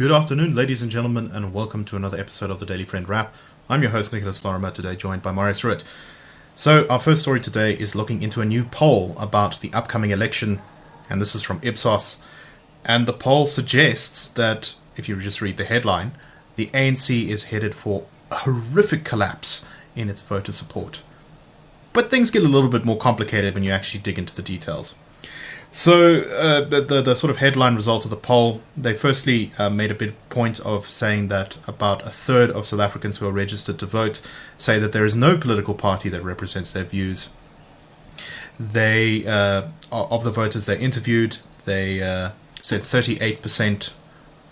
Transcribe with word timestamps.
Good 0.00 0.12
afternoon, 0.12 0.54
ladies 0.54 0.80
and 0.80 0.90
gentlemen, 0.90 1.30
and 1.30 1.52
welcome 1.52 1.84
to 1.84 1.94
another 1.94 2.18
episode 2.18 2.50
of 2.50 2.58
the 2.58 2.64
Daily 2.64 2.86
Friend 2.86 3.06
Wrap. 3.06 3.34
I'm 3.68 3.82
your 3.82 3.90
host, 3.90 4.14
Nicholas 4.14 4.42
Lorimer, 4.42 4.70
today 4.70 4.96
joined 4.96 5.20
by 5.20 5.30
Marius 5.30 5.60
Roodt. 5.60 5.84
So, 6.56 6.86
our 6.88 6.98
first 6.98 7.20
story 7.20 7.38
today 7.38 7.74
is 7.74 7.94
looking 7.94 8.22
into 8.22 8.40
a 8.40 8.46
new 8.46 8.64
poll 8.64 9.14
about 9.18 9.60
the 9.60 9.70
upcoming 9.74 10.10
election, 10.10 10.62
and 11.10 11.20
this 11.20 11.34
is 11.34 11.42
from 11.42 11.60
Ipsos. 11.62 12.16
And 12.82 13.04
the 13.04 13.12
poll 13.12 13.44
suggests 13.44 14.30
that, 14.30 14.74
if 14.96 15.06
you 15.06 15.20
just 15.20 15.42
read 15.42 15.58
the 15.58 15.66
headline, 15.66 16.12
the 16.56 16.68
ANC 16.68 17.28
is 17.28 17.42
headed 17.52 17.74
for 17.74 18.06
a 18.30 18.36
horrific 18.36 19.04
collapse 19.04 19.66
in 19.94 20.08
its 20.08 20.22
voter 20.22 20.52
support. 20.52 21.02
But 21.92 22.10
things 22.10 22.30
get 22.30 22.42
a 22.42 22.48
little 22.48 22.70
bit 22.70 22.86
more 22.86 22.96
complicated 22.96 23.52
when 23.52 23.64
you 23.64 23.70
actually 23.72 24.00
dig 24.00 24.18
into 24.18 24.34
the 24.34 24.40
details. 24.40 24.94
So 25.72 26.22
uh, 26.22 26.68
the, 26.68 26.80
the, 26.80 27.02
the 27.02 27.14
sort 27.14 27.30
of 27.30 27.36
headline 27.36 27.76
result 27.76 28.04
of 28.04 28.10
the 28.10 28.16
poll, 28.16 28.60
they 28.76 28.92
firstly 28.92 29.52
uh, 29.56 29.70
made 29.70 29.92
a 29.92 29.94
big 29.94 30.14
point 30.28 30.58
of 30.60 30.88
saying 30.88 31.28
that 31.28 31.56
about 31.66 32.04
a 32.04 32.10
third 32.10 32.50
of 32.50 32.66
South 32.66 32.80
Africans 32.80 33.18
who 33.18 33.28
are 33.28 33.32
registered 33.32 33.78
to 33.78 33.86
vote 33.86 34.20
say 34.58 34.80
that 34.80 34.92
there 34.92 35.04
is 35.04 35.14
no 35.14 35.36
political 35.36 35.74
party 35.74 36.08
that 36.08 36.22
represents 36.22 36.72
their 36.72 36.84
views. 36.84 37.28
They 38.58 39.24
uh, 39.26 39.68
of 39.92 40.24
the 40.24 40.32
voters 40.32 40.66
they 40.66 40.78
interviewed, 40.78 41.38
they 41.64 42.02
uh, 42.02 42.32
said 42.60 42.82
38 42.82 43.40
percent 43.40 43.92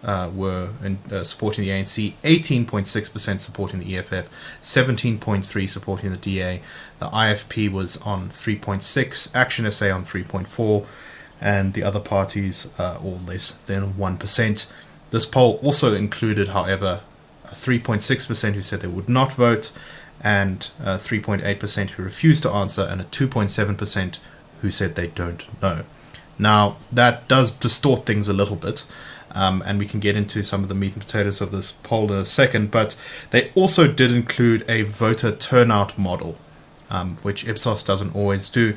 uh, 0.03 0.31
were 0.33 0.71
in, 0.83 0.99
uh, 1.11 1.25
supporting 1.25 1.65
the 1.65 1.71
ANC, 1.71 2.15
18.6% 2.23 3.41
supporting 3.41 3.81
the 3.81 3.97
EFF, 3.97 4.29
17.3% 4.63 5.69
supporting 5.69 6.11
the 6.11 6.17
DA. 6.17 6.63
The 6.99 7.09
IFP 7.09 7.71
was 7.71 7.97
on 7.99 8.29
3.6, 8.29 9.35
Action 9.35 9.71
SA 9.71 9.91
on 9.91 10.05
3.4, 10.05 10.87
and 11.41 11.75
the 11.75 11.83
other 11.83 12.01
parties 12.01 12.69
uh, 12.79 12.99
all 13.03 13.21
less 13.27 13.57
than 13.67 13.95
1%. 13.95 14.67
This 15.11 15.27
poll 15.27 15.59
also 15.63 15.95
included, 15.95 16.51
however, 16.51 17.01
3.6% 17.47 18.55
who 18.55 18.63
said 18.63 18.81
they 18.81 18.89
would 18.89 19.09
not 19.09 19.33
vote, 19.33 19.73
and 20.21 20.71
3.8% 20.81 21.91
who 21.91 22.03
refused 22.03 22.43
to 22.43 22.51
answer, 22.51 22.83
and 22.83 23.01
a 23.01 23.05
2.7% 23.05 24.19
who 24.61 24.71
said 24.71 24.95
they 24.95 25.07
don't 25.07 25.45
know. 25.63 25.85
Now, 26.39 26.77
that 26.93 27.27
does 27.29 27.51
distort 27.51 28.07
things 28.07 28.29
a 28.29 28.33
little 28.33 28.57
bit. 28.57 28.85
Um, 29.33 29.63
and 29.67 29.79
we 29.79 29.87
can 29.87 30.01
get 30.01 30.17
into 30.17 30.43
some 30.43 30.63
of 30.63 30.69
the 30.69 30.75
meat 30.75 30.95
and 30.95 31.03
potatoes 31.03 31.41
of 31.41 31.51
this 31.51 31.73
poll 31.83 32.11
in 32.13 32.19
a 32.19 32.27
second. 32.27 32.71
But 32.71 32.97
they 33.31 33.51
also 33.55 33.87
did 33.87 34.11
include 34.11 34.65
a 34.69 34.83
voter 34.83 35.35
turnout 35.35 35.99
model, 35.99 36.37
um, 36.91 37.17
which 37.23 37.47
Ipsos 37.47 37.83
doesn't 37.83 38.15
always 38.15 38.49
do. 38.49 38.75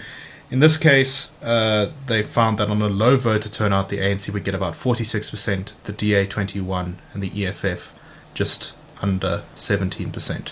In 0.51 0.59
this 0.59 0.75
case, 0.75 1.31
uh, 1.41 1.91
they 2.07 2.23
found 2.23 2.57
that 2.57 2.69
on 2.69 2.81
a 2.81 2.89
low 2.89 3.15
voter 3.15 3.47
turnout, 3.47 3.87
the 3.87 3.99
ANC 3.99 4.31
would 4.33 4.43
get 4.43 4.53
about 4.53 4.73
46%, 4.73 5.69
the 5.85 5.93
DA 5.93 6.27
21, 6.27 6.99
and 7.13 7.23
the 7.23 7.45
EFF 7.45 7.93
just 8.33 8.73
under 9.01 9.43
17%, 9.55 10.51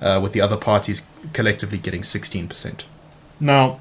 uh, 0.00 0.20
with 0.20 0.32
the 0.32 0.40
other 0.40 0.56
parties 0.56 1.02
collectively 1.32 1.78
getting 1.78 2.02
16%. 2.02 2.82
Now, 3.38 3.80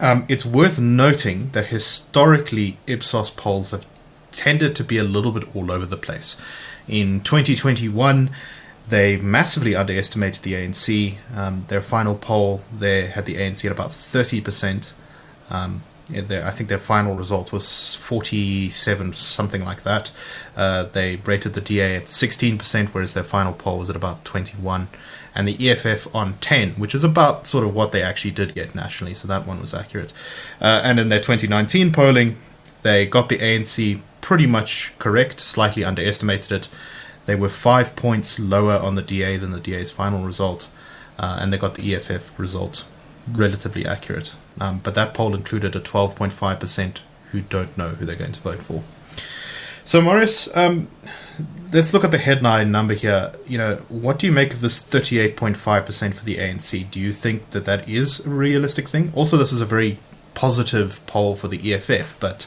um, 0.00 0.24
it's 0.28 0.44
worth 0.44 0.78
noting 0.78 1.50
that 1.50 1.68
historically, 1.68 2.78
Ipsos 2.86 3.30
polls 3.30 3.70
have 3.70 3.86
tended 4.32 4.76
to 4.76 4.84
be 4.84 4.98
a 4.98 5.04
little 5.04 5.32
bit 5.32 5.54
all 5.54 5.70
over 5.70 5.86
the 5.86 5.96
place. 5.96 6.36
In 6.86 7.20
2021, 7.20 8.30
they 8.88 9.16
massively 9.18 9.74
underestimated 9.74 10.42
the 10.42 10.54
ANC. 10.54 11.16
Um, 11.34 11.64
their 11.68 11.82
final 11.82 12.14
poll, 12.14 12.62
there 12.72 13.08
had 13.08 13.26
the 13.26 13.36
ANC 13.36 13.64
at 13.64 13.72
about 13.72 13.90
30%. 13.90 14.92
Um, 15.50 15.82
their, 16.08 16.46
I 16.46 16.50
think 16.52 16.70
their 16.70 16.78
final 16.78 17.14
result 17.14 17.52
was 17.52 17.96
47, 17.96 19.12
something 19.12 19.64
like 19.64 19.82
that. 19.82 20.10
Uh, 20.56 20.84
they 20.84 21.16
rated 21.16 21.52
the 21.52 21.60
DA 21.60 21.96
at 21.96 22.04
16%, 22.04 22.88
whereas 22.88 23.14
their 23.14 23.24
final 23.24 23.52
poll 23.52 23.78
was 23.78 23.90
at 23.90 23.96
about 23.96 24.24
21, 24.24 24.88
and 25.34 25.46
the 25.46 25.70
EFF 25.70 26.14
on 26.14 26.38
10, 26.38 26.72
which 26.72 26.94
is 26.94 27.04
about 27.04 27.46
sort 27.46 27.64
of 27.66 27.74
what 27.74 27.92
they 27.92 28.02
actually 28.02 28.30
did 28.30 28.54
get 28.54 28.74
nationally. 28.74 29.12
So 29.12 29.28
that 29.28 29.46
one 29.46 29.60
was 29.60 29.74
accurate. 29.74 30.12
Uh, 30.60 30.80
and 30.82 30.98
in 30.98 31.10
their 31.10 31.20
2019 31.20 31.92
polling, 31.92 32.38
they 32.82 33.06
got 33.06 33.28
the 33.28 33.38
ANC 33.38 34.00
pretty 34.20 34.46
much 34.46 34.92
correct, 34.98 35.40
slightly 35.40 35.84
underestimated 35.84 36.52
it. 36.52 36.68
They 37.26 37.34
were 37.34 37.48
five 37.48 37.96
points 37.96 38.38
lower 38.38 38.78
on 38.78 38.94
the 38.94 39.02
DA 39.02 39.36
than 39.36 39.50
the 39.50 39.60
DA's 39.60 39.90
final 39.90 40.24
result, 40.24 40.68
uh, 41.18 41.38
and 41.40 41.52
they 41.52 41.58
got 41.58 41.74
the 41.74 41.94
EFF 41.94 42.38
result 42.38 42.86
relatively 43.32 43.86
accurate. 43.86 44.34
Um, 44.60 44.80
but 44.82 44.94
that 44.94 45.14
poll 45.14 45.34
included 45.34 45.76
a 45.76 45.80
12.5% 45.80 46.98
who 47.32 47.40
don't 47.42 47.76
know 47.76 47.90
who 47.90 48.06
they're 48.06 48.16
going 48.16 48.32
to 48.32 48.40
vote 48.40 48.62
for. 48.62 48.82
So, 49.84 50.00
Marius, 50.02 50.54
um, 50.56 50.88
let's 51.72 51.94
look 51.94 52.04
at 52.04 52.10
the 52.10 52.18
headline 52.18 52.70
number 52.70 52.94
here. 52.94 53.32
You 53.46 53.58
know, 53.58 53.76
what 53.88 54.18
do 54.18 54.26
you 54.26 54.32
make 54.32 54.52
of 54.52 54.60
this 54.60 54.82
38.5% 54.82 56.14
for 56.14 56.24
the 56.24 56.36
ANC? 56.36 56.90
Do 56.90 57.00
you 57.00 57.12
think 57.12 57.50
that 57.50 57.64
that 57.64 57.88
is 57.88 58.20
a 58.20 58.28
realistic 58.28 58.88
thing? 58.88 59.12
Also, 59.14 59.36
this 59.36 59.52
is 59.52 59.60
a 59.60 59.66
very 59.66 59.98
positive 60.38 61.00
poll 61.08 61.34
for 61.34 61.48
the 61.48 61.74
EFF, 61.74 62.14
but 62.20 62.46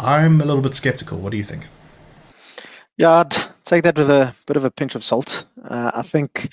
I'm 0.00 0.40
a 0.40 0.44
little 0.44 0.60
bit 0.60 0.74
skeptical. 0.74 1.16
What 1.16 1.30
do 1.30 1.36
you 1.36 1.44
think? 1.44 1.68
Yeah, 2.98 3.20
I'd 3.20 3.36
take 3.64 3.84
that 3.84 3.96
with 3.96 4.10
a 4.10 4.34
bit 4.48 4.56
of 4.56 4.64
a 4.64 4.70
pinch 4.72 4.96
of 4.96 5.04
salt. 5.04 5.44
Uh, 5.62 5.92
I 5.94 6.02
think 6.02 6.50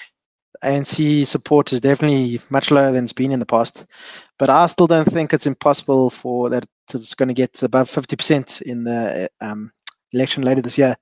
ANC 0.63 1.25
support 1.25 1.73
is 1.73 1.79
definitely 1.79 2.41
much 2.51 2.69
lower 2.69 2.91
than 2.91 3.05
it's 3.05 3.13
been 3.13 3.31
in 3.31 3.39
the 3.39 3.45
past, 3.45 3.87
but 4.37 4.51
I 4.51 4.67
still 4.67 4.85
don't 4.85 5.11
think 5.11 5.33
it's 5.33 5.47
impossible 5.47 6.11
for 6.11 6.47
that 6.51 6.67
it's 6.93 7.15
going 7.15 7.29
to 7.29 7.33
get 7.33 7.63
above 7.63 7.89
50% 7.89 8.61
in 8.61 8.83
the 8.83 9.31
um, 9.41 9.71
election 10.13 10.43
later 10.43 10.61
this 10.61 10.77
year. 10.77 10.95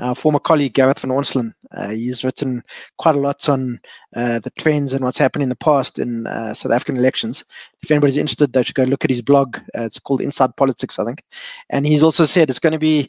Our 0.00 0.14
former 0.14 0.40
colleague 0.40 0.74
Gareth 0.74 1.00
van 1.00 1.10
Onselen, 1.10 1.54
uh, 1.70 1.90
he's 1.90 2.24
written 2.24 2.64
quite 2.98 3.14
a 3.14 3.20
lot 3.20 3.48
on 3.48 3.80
uh, 4.16 4.40
the 4.40 4.50
trends 4.50 4.92
and 4.92 5.04
what's 5.04 5.18
happened 5.18 5.44
in 5.44 5.48
the 5.48 5.56
past 5.56 5.98
in 5.98 6.26
uh, 6.26 6.52
South 6.52 6.72
African 6.72 6.96
elections. 6.96 7.44
If 7.80 7.90
anybody's 7.90 8.18
interested, 8.18 8.52
they 8.52 8.64
should 8.64 8.74
go 8.74 8.82
look 8.82 9.04
at 9.04 9.10
his 9.10 9.22
blog. 9.22 9.58
Uh, 9.76 9.82
it's 9.82 10.00
called 10.00 10.20
Inside 10.20 10.56
Politics, 10.56 10.98
I 10.98 11.04
think. 11.04 11.22
And 11.70 11.86
he's 11.86 12.02
also 12.02 12.24
said 12.24 12.50
it's 12.50 12.58
going 12.58 12.72
to 12.72 12.78
be 12.78 13.08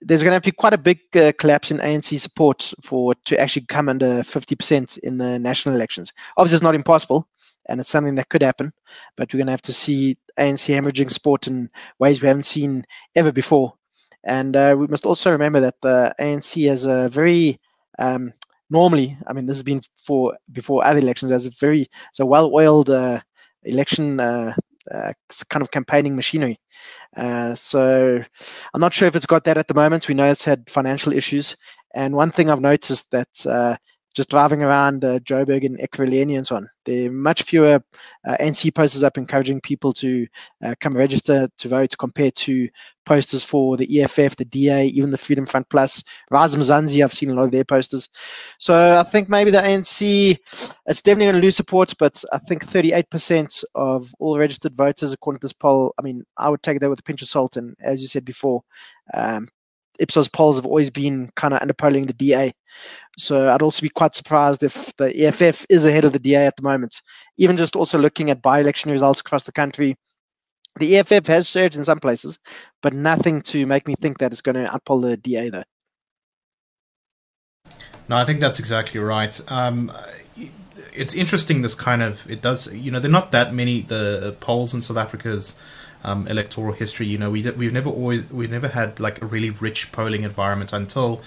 there's 0.00 0.22
going 0.22 0.40
to 0.40 0.40
be 0.40 0.52
quite 0.52 0.72
a 0.72 0.78
big 0.78 1.00
uh, 1.16 1.32
collapse 1.38 1.70
in 1.70 1.78
ANC 1.78 2.18
support 2.18 2.72
for 2.82 3.14
to 3.24 3.38
actually 3.40 3.66
come 3.66 3.88
under 3.88 4.22
50% 4.22 4.98
in 4.98 5.18
the 5.18 5.38
national 5.38 5.74
elections. 5.74 6.12
Obviously, 6.36 6.56
it's 6.56 6.62
not 6.62 6.74
impossible, 6.74 7.28
and 7.68 7.80
it's 7.80 7.90
something 7.90 8.14
that 8.14 8.28
could 8.28 8.42
happen, 8.42 8.72
but 9.16 9.32
we're 9.32 9.38
going 9.38 9.46
to 9.46 9.52
have 9.52 9.62
to 9.62 9.72
see 9.72 10.16
ANC 10.38 10.74
hemorrhaging 10.74 11.10
support 11.10 11.46
in 11.46 11.68
ways 11.98 12.22
we 12.22 12.28
haven't 12.28 12.46
seen 12.46 12.84
ever 13.14 13.32
before. 13.32 13.74
And 14.28 14.54
uh, 14.54 14.76
we 14.78 14.86
must 14.86 15.06
also 15.06 15.32
remember 15.32 15.58
that 15.60 15.80
the 15.80 16.14
ANC 16.20 16.68
has 16.68 16.84
a 16.84 17.08
very 17.08 17.58
um, 17.98 18.32
normally, 18.68 19.16
I 19.26 19.32
mean, 19.32 19.46
this 19.46 19.56
has 19.56 19.62
been 19.62 19.80
for 20.04 20.36
before 20.52 20.84
other 20.84 21.00
elections, 21.00 21.32
has 21.32 21.46
a 21.46 21.50
very 21.58 21.88
so 22.12 22.26
well-oiled 22.26 22.90
uh, 22.90 23.20
election 23.64 24.20
uh, 24.20 24.54
uh, 24.90 25.12
kind 25.48 25.62
of 25.62 25.70
campaigning 25.70 26.14
machinery. 26.14 26.60
Uh, 27.16 27.54
so 27.54 28.22
I'm 28.74 28.80
not 28.80 28.92
sure 28.92 29.08
if 29.08 29.16
it's 29.16 29.26
got 29.26 29.44
that 29.44 29.56
at 29.56 29.66
the 29.66 29.74
moment. 29.74 30.08
We 30.08 30.14
know 30.14 30.30
it's 30.30 30.44
had 30.44 30.68
financial 30.68 31.14
issues, 31.14 31.56
and 31.94 32.14
one 32.14 32.30
thing 32.30 32.50
I've 32.50 32.60
noticed 32.60 33.10
that 33.10 33.46
uh, 33.46 33.76
just 34.18 34.30
driving 34.30 34.64
around 34.64 35.04
uh, 35.04 35.20
Joburg 35.20 35.64
and 35.64 35.78
Ekurhuleni 35.78 36.36
and 36.36 36.44
so 36.44 36.56
on. 36.56 36.68
There 36.84 37.08
are 37.08 37.12
much 37.12 37.44
fewer 37.44 37.80
uh, 38.26 38.36
ANC 38.40 38.74
posters 38.74 39.04
up 39.04 39.16
encouraging 39.16 39.60
people 39.60 39.92
to 39.92 40.26
uh, 40.64 40.74
come 40.80 40.94
register 40.94 41.48
to 41.56 41.68
vote 41.68 41.96
compared 42.00 42.34
to 42.34 42.68
posters 43.06 43.44
for 43.44 43.76
the 43.76 44.02
EFF, 44.02 44.34
the 44.34 44.44
DA, 44.44 44.86
even 44.86 45.10
the 45.10 45.16
Freedom 45.16 45.46
Front 45.46 45.68
Plus. 45.68 46.02
Rise 46.32 46.56
Mzansi, 46.56 47.04
I've 47.04 47.12
seen 47.12 47.30
a 47.30 47.34
lot 47.34 47.44
of 47.44 47.52
their 47.52 47.64
posters. 47.64 48.08
So 48.58 48.98
I 48.98 49.04
think 49.04 49.28
maybe 49.28 49.52
the 49.52 49.58
ANC, 49.58 50.36
it's 50.88 51.02
definitely 51.02 51.26
going 51.26 51.36
to 51.36 51.40
lose 51.40 51.54
support, 51.54 51.94
but 52.00 52.20
I 52.32 52.38
think 52.38 52.66
38% 52.66 53.62
of 53.76 54.12
all 54.18 54.36
registered 54.36 54.74
voters, 54.74 55.12
according 55.12 55.38
to 55.38 55.44
this 55.44 55.52
poll, 55.52 55.94
I 55.96 56.02
mean, 56.02 56.24
I 56.38 56.48
would 56.48 56.64
take 56.64 56.80
that 56.80 56.90
with 56.90 56.98
a 56.98 57.04
pinch 57.04 57.22
of 57.22 57.28
salt. 57.28 57.56
And 57.56 57.76
as 57.78 58.02
you 58.02 58.08
said 58.08 58.24
before, 58.24 58.64
um, 59.14 59.48
Ipsos 60.00 60.28
polls 60.28 60.56
have 60.56 60.66
always 60.66 60.90
been 60.90 61.30
kind 61.36 61.54
of 61.54 61.60
underpolling 61.60 62.08
the 62.08 62.12
DA. 62.14 62.52
So 63.18 63.52
I'd 63.52 63.62
also 63.62 63.82
be 63.82 63.88
quite 63.88 64.14
surprised 64.14 64.62
if 64.62 64.94
the 64.96 65.26
EFF 65.26 65.66
is 65.68 65.86
ahead 65.86 66.04
of 66.04 66.12
the 66.12 66.18
DA 66.18 66.46
at 66.46 66.56
the 66.56 66.62
moment. 66.62 67.00
Even 67.36 67.56
just 67.56 67.76
also 67.76 67.98
looking 67.98 68.30
at 68.30 68.42
by-election 68.42 68.90
results 68.90 69.20
across 69.20 69.44
the 69.44 69.52
country, 69.52 69.96
the 70.78 70.96
EFF 70.96 71.26
has 71.26 71.48
surged 71.48 71.76
in 71.76 71.84
some 71.84 72.00
places, 72.00 72.38
but 72.82 72.94
nothing 72.94 73.42
to 73.42 73.66
make 73.66 73.86
me 73.86 73.94
think 74.00 74.18
that 74.18 74.32
it's 74.32 74.42
going 74.42 74.56
to 74.56 74.70
outpoll 74.70 75.02
the 75.02 75.16
DA 75.16 75.50
though. 75.50 75.64
No, 78.08 78.16
I 78.16 78.24
think 78.24 78.40
that's 78.40 78.58
exactly 78.58 79.00
right. 79.00 79.38
Um, 79.50 79.92
it's 80.94 81.14
interesting. 81.14 81.62
This 81.62 81.74
kind 81.74 82.02
of 82.02 82.28
it 82.30 82.40
does. 82.40 82.72
You 82.72 82.90
know, 82.90 83.00
there 83.00 83.10
are 83.10 83.12
not 83.12 83.32
that 83.32 83.52
many 83.52 83.82
the 83.82 84.36
polls 84.40 84.72
in 84.72 84.80
South 84.80 84.96
Africa's 84.96 85.54
um, 86.04 86.26
electoral 86.26 86.72
history. 86.72 87.06
You 87.06 87.18
know, 87.18 87.30
we 87.30 87.42
we've 87.50 87.72
never 87.72 87.90
always 87.90 88.28
we've 88.30 88.50
never 88.50 88.68
had 88.68 88.98
like 88.98 89.20
a 89.22 89.26
really 89.26 89.50
rich 89.50 89.92
polling 89.92 90.22
environment 90.22 90.72
until 90.72 91.20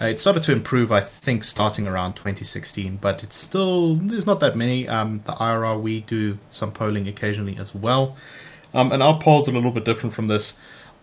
uh, 0.00 0.06
it 0.06 0.18
started 0.18 0.42
to 0.44 0.52
improve. 0.52 0.90
I 0.90 1.00
think 1.00 1.44
starting 1.44 1.86
around 1.86 2.14
2016, 2.14 2.96
but 2.96 3.22
it's 3.22 3.36
still 3.36 3.96
there's 3.96 4.26
not 4.26 4.40
that 4.40 4.56
many. 4.56 4.88
Um, 4.88 5.22
the 5.26 5.32
IRR 5.32 5.80
we 5.80 6.00
do 6.00 6.38
some 6.50 6.72
polling 6.72 7.06
occasionally 7.06 7.58
as 7.58 7.74
well, 7.74 8.16
um, 8.72 8.92
and 8.92 9.02
our 9.02 9.18
polls 9.18 9.48
are 9.48 9.52
a 9.52 9.54
little 9.54 9.70
bit 9.70 9.84
different 9.84 10.14
from 10.14 10.28
this. 10.28 10.54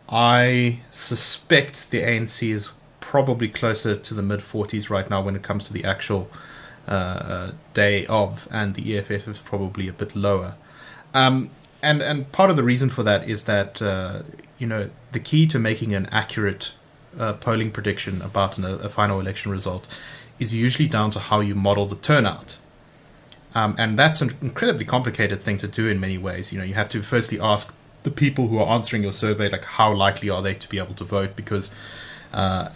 I 0.10 0.80
suspect 0.90 1.92
the 1.92 2.02
ANC 2.02 2.54
is 2.54 2.72
probably 3.00 3.50
closer 3.50 3.96
to 3.96 4.14
the 4.14 4.22
mid 4.22 4.40
40s 4.40 4.90
right 4.90 5.10
now 5.10 5.22
when 5.22 5.36
it 5.36 5.44
comes 5.44 5.66
to 5.66 5.74
the 5.74 5.86
actual 5.86 6.30
uh, 6.88 6.92
uh 6.92 7.52
day 7.74 8.06
of, 8.08 8.48
and 8.50 8.74
the 8.74 8.98
EFF 8.98 9.28
is 9.28 9.38
probably 9.38 9.88
a 9.88 9.94
bit 9.94 10.16
lower. 10.16 10.56
Um, 11.14 11.52
and 11.84 12.02
and 12.02 12.32
part 12.32 12.50
of 12.50 12.56
the 12.56 12.64
reason 12.64 12.90
for 12.90 13.04
that 13.04 13.30
is 13.30 13.44
that 13.44 13.80
uh, 13.80 14.24
you 14.58 14.66
know 14.66 14.90
the 15.12 15.20
key 15.20 15.46
to 15.48 15.60
making 15.60 15.94
an 15.94 16.08
accurate 16.12 16.74
uh, 17.18 17.34
polling 17.34 17.72
prediction 17.72 18.22
about 18.22 18.58
an, 18.58 18.66
a 18.66 18.90
final 18.90 19.20
election 19.20 19.52
result 19.52 19.88
is 20.40 20.54
usually 20.54 20.88
down 20.88 21.12
to 21.12 21.20
how 21.20 21.40
you 21.40 21.56
model 21.56 21.86
the 21.86 21.96
turnout. 21.96 22.58
Um, 23.56 23.76
and 23.78 23.98
that's 23.98 24.22
an 24.22 24.36
incredibly 24.42 24.86
complicated 24.86 25.42
thing 25.42 25.58
to 25.60 25.68
do 25.68 25.88
in 25.88 26.00
many 26.00 26.18
ways. 26.18 26.52
You 26.52 26.60
know, 26.60 26.66
you 26.66 26.76
have 26.76 26.90
to 26.90 27.02
firstly 27.02 27.40
ask 27.40 27.74
the 28.04 28.12
people 28.12 28.48
who 28.48 28.60
are 28.60 28.68
answering 28.68 29.04
your 29.04 29.12
survey, 29.12 29.50
like 29.50 29.66
how 29.66 29.94
likely 29.94 30.30
are 30.30 30.42
they 30.42 30.54
to 30.54 30.70
be 30.70 30.78
able 30.78 30.94
to 30.96 31.04
vote? 31.04 31.36
Because 31.36 31.72
uh, 32.34 32.70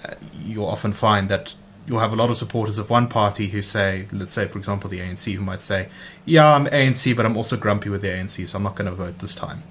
you'll 0.44 0.66
often 0.66 0.94
find 0.94 1.30
that 1.30 1.54
you'll 1.86 2.00
have 2.00 2.14
a 2.14 2.16
lot 2.16 2.30
of 2.30 2.38
supporters 2.38 2.78
of 2.78 2.90
one 2.90 3.08
party 3.08 3.48
who 3.48 3.62
say, 3.62 4.08
let's 4.12 4.34
say, 4.34 4.48
for 4.48 4.58
example, 4.58 4.90
the 4.90 5.00
ANC, 5.00 5.34
who 5.34 5.42
might 5.42 5.62
say, 5.62 5.90
"Yeah, 6.26 6.54
I'm 6.54 6.66
ANC, 6.68 7.16
but 7.16 7.26
I'm 7.26 7.38
also 7.38 7.58
grumpy 7.58 7.90
with 7.90 8.02
the 8.02 8.08
ANC, 8.08 8.48
so 8.48 8.58
I'm 8.58 8.64
not 8.64 8.76
going 8.76 8.90
to 8.90 8.96
vote 8.96 9.20
this 9.20 9.36
time," 9.36 9.64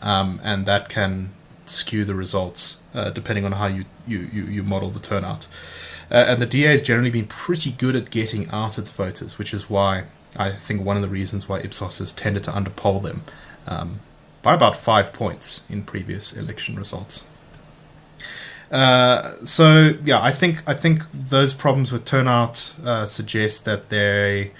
um, 0.00 0.40
and 0.42 0.66
that 0.66 0.88
can 0.88 1.30
skew 1.68 2.04
the 2.04 2.14
results 2.14 2.78
uh, 2.94 3.10
depending 3.10 3.44
on 3.44 3.52
how 3.52 3.66
you, 3.66 3.84
you, 4.06 4.28
you, 4.32 4.44
you 4.44 4.62
model 4.62 4.90
the 4.90 5.00
turnout. 5.00 5.46
Uh, 6.10 6.24
and 6.28 6.40
the 6.40 6.46
DA 6.46 6.68
has 6.68 6.82
generally 6.82 7.10
been 7.10 7.26
pretty 7.26 7.70
good 7.72 7.94
at 7.94 8.10
getting 8.10 8.48
out 8.50 8.78
its 8.78 8.90
voters, 8.90 9.38
which 9.38 9.52
is 9.52 9.68
why 9.68 10.04
I 10.36 10.52
think 10.52 10.82
one 10.82 10.96
of 10.96 11.02
the 11.02 11.08
reasons 11.08 11.48
why 11.48 11.60
Ipsos 11.60 11.98
has 11.98 12.12
tended 12.12 12.44
to 12.44 12.50
underpoll 12.50 13.02
them 13.02 13.24
um, 13.66 14.00
by 14.42 14.54
about 14.54 14.76
five 14.76 15.12
points 15.12 15.62
in 15.68 15.82
previous 15.82 16.32
election 16.32 16.76
results. 16.76 17.24
Uh, 18.70 19.44
so 19.44 19.94
yeah, 20.04 20.22
I 20.22 20.30
think 20.30 20.62
I 20.66 20.74
think 20.74 21.02
those 21.12 21.54
problems 21.54 21.90
with 21.90 22.04
turnout 22.04 22.74
uh, 22.84 23.06
suggest 23.06 23.64
that 23.64 23.88
they 23.88 24.52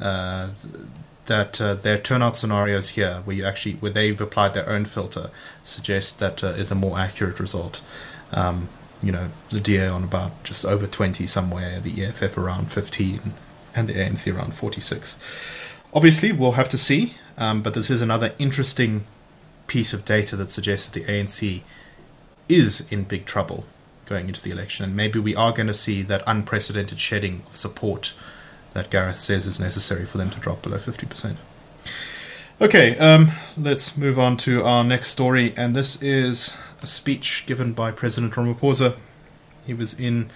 uh, 0.00 0.50
that 1.26 1.60
uh, 1.60 1.74
their 1.74 1.98
turnout 1.98 2.36
scenarios 2.36 2.90
here, 2.90 3.22
where 3.24 3.36
you 3.36 3.44
actually 3.44 3.76
where 3.76 3.90
they've 3.90 4.20
applied 4.20 4.54
their 4.54 4.68
own 4.68 4.84
filter, 4.84 5.30
suggest 5.62 6.18
that 6.18 6.44
uh, 6.44 6.48
is 6.48 6.70
a 6.70 6.74
more 6.74 6.98
accurate 6.98 7.40
result. 7.40 7.80
Um, 8.32 8.68
you 9.02 9.12
know, 9.12 9.30
the 9.50 9.60
DA 9.60 9.86
on 9.86 10.04
about 10.04 10.42
just 10.44 10.64
over 10.64 10.86
twenty 10.86 11.26
somewhere, 11.26 11.80
the 11.80 12.04
EFF 12.04 12.36
around 12.36 12.72
fifteen, 12.72 13.34
and 13.74 13.88
the 13.88 13.94
ANC 13.94 14.34
around 14.34 14.54
forty 14.54 14.80
six. 14.80 15.18
Obviously, 15.92 16.32
we'll 16.32 16.52
have 16.52 16.68
to 16.70 16.78
see, 16.78 17.14
um, 17.38 17.62
but 17.62 17.74
this 17.74 17.90
is 17.90 18.02
another 18.02 18.34
interesting 18.38 19.04
piece 19.66 19.92
of 19.92 20.04
data 20.04 20.36
that 20.36 20.50
suggests 20.50 20.88
that 20.88 21.00
the 21.00 21.10
ANC 21.10 21.62
is 22.48 22.84
in 22.90 23.04
big 23.04 23.24
trouble 23.24 23.64
going 24.04 24.26
into 24.28 24.42
the 24.42 24.50
election, 24.50 24.84
and 24.84 24.94
maybe 24.94 25.18
we 25.18 25.34
are 25.34 25.52
going 25.52 25.66
to 25.66 25.74
see 25.74 26.02
that 26.02 26.22
unprecedented 26.26 27.00
shedding 27.00 27.42
of 27.46 27.56
support 27.56 28.14
that 28.74 28.90
Gareth 28.90 29.20
says 29.20 29.46
is 29.46 29.58
necessary 29.58 30.04
for 30.04 30.18
them 30.18 30.30
to 30.30 30.38
drop 30.38 30.62
below 30.62 30.78
50%. 30.78 31.36
Okay, 32.60 32.96
um, 32.98 33.32
let's 33.56 33.96
move 33.96 34.18
on 34.18 34.36
to 34.38 34.62
our 34.64 34.84
next 34.84 35.10
story, 35.10 35.54
and 35.56 35.74
this 35.74 36.00
is 36.02 36.54
a 36.82 36.86
speech 36.86 37.44
given 37.46 37.72
by 37.72 37.90
President 37.90 38.34
Ramaphosa. 38.34 38.96
He 39.66 39.74
was 39.74 39.98
in, 39.98 40.30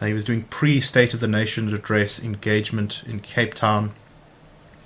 uh, 0.00 0.06
he 0.06 0.12
was 0.12 0.24
doing 0.24 0.42
pre-State 0.44 1.14
of 1.14 1.20
the 1.20 1.28
Nation 1.28 1.72
address 1.72 2.22
engagement 2.22 3.02
in 3.06 3.20
Cape 3.20 3.54
Town. 3.54 3.94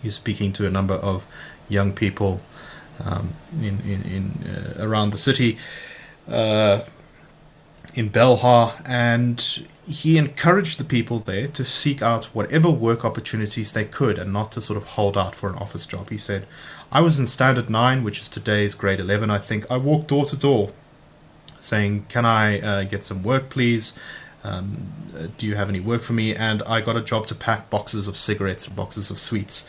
He's 0.02 0.14
speaking 0.14 0.52
to 0.54 0.66
a 0.66 0.70
number 0.70 0.94
of 0.94 1.26
young 1.68 1.92
people 1.92 2.40
um, 3.02 3.34
in 3.52 3.80
in, 3.80 4.02
in 4.02 4.76
uh, 4.78 4.84
around 4.84 5.10
the 5.10 5.18
city. 5.18 5.58
Uh, 6.28 6.80
in 7.94 8.10
Belhar, 8.10 8.74
and 8.84 9.66
he 9.86 10.18
encouraged 10.18 10.78
the 10.78 10.84
people 10.84 11.20
there 11.20 11.46
to 11.46 11.64
seek 11.64 12.02
out 12.02 12.26
whatever 12.26 12.70
work 12.70 13.04
opportunities 13.04 13.72
they 13.72 13.84
could 13.84 14.18
and 14.18 14.32
not 14.32 14.50
to 14.52 14.60
sort 14.60 14.76
of 14.76 14.84
hold 14.84 15.16
out 15.16 15.34
for 15.34 15.48
an 15.48 15.54
office 15.56 15.86
job. 15.86 16.10
He 16.10 16.18
said, 16.18 16.46
I 16.90 17.00
was 17.00 17.20
in 17.20 17.26
Standard 17.26 17.70
9, 17.70 18.02
which 18.02 18.20
is 18.20 18.28
today's 18.28 18.74
grade 18.74 18.98
11, 18.98 19.30
I 19.30 19.38
think. 19.38 19.64
I 19.70 19.76
walked 19.76 20.08
door 20.08 20.26
to 20.26 20.36
door 20.36 20.72
saying, 21.60 22.06
Can 22.08 22.24
I 22.24 22.60
uh, 22.60 22.84
get 22.84 23.04
some 23.04 23.22
work, 23.22 23.48
please? 23.48 23.92
Um, 24.42 24.92
uh, 25.16 25.28
do 25.38 25.46
you 25.46 25.54
have 25.54 25.68
any 25.68 25.80
work 25.80 26.02
for 26.02 26.12
me? 26.12 26.34
And 26.34 26.62
I 26.64 26.80
got 26.80 26.96
a 26.96 27.02
job 27.02 27.28
to 27.28 27.34
pack 27.34 27.70
boxes 27.70 28.08
of 28.08 28.16
cigarettes 28.16 28.66
and 28.66 28.74
boxes 28.74 29.10
of 29.10 29.20
sweets. 29.20 29.66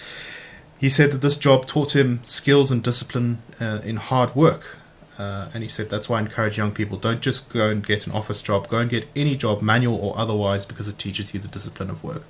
He 0.79 0.89
said 0.89 1.11
that 1.11 1.21
this 1.21 1.37
job 1.37 1.65
taught 1.65 1.95
him 1.95 2.21
skills 2.23 2.71
and 2.71 2.83
discipline 2.83 3.41
uh, 3.59 3.81
in 3.83 3.97
hard 3.97 4.35
work. 4.35 4.77
Uh, 5.17 5.49
and 5.53 5.63
he 5.63 5.69
said 5.69 5.89
that's 5.89 6.07
why 6.07 6.17
I 6.17 6.21
encourage 6.21 6.57
young 6.57 6.71
people 6.71 6.97
don't 6.97 7.21
just 7.21 7.49
go 7.49 7.69
and 7.69 7.85
get 7.85 8.05
an 8.05 8.13
office 8.13 8.41
job, 8.41 8.67
go 8.67 8.77
and 8.77 8.89
get 8.89 9.07
any 9.15 9.35
job, 9.35 9.61
manual 9.61 9.95
or 9.95 10.17
otherwise, 10.17 10.65
because 10.65 10.87
it 10.87 10.99
teaches 10.99 11.33
you 11.33 11.39
the 11.39 11.47
discipline 11.47 11.89
of 11.89 12.03
work. 12.03 12.23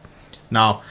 Now, 0.49 0.81